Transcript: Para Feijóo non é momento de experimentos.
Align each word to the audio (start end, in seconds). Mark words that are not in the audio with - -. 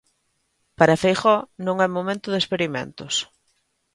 Para 0.77 0.99
Feijóo 1.01 1.47
non 1.65 1.75
é 1.85 1.87
momento 1.97 2.27
de 2.31 2.39
experimentos. 2.43 3.13